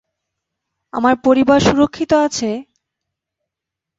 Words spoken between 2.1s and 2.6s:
আছে?